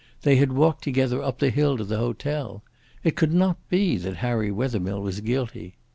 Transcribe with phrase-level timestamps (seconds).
[0.23, 2.63] They had walked together up the hill to the hotel.
[3.03, 5.75] It could not be that Harry Wethermill was guilty.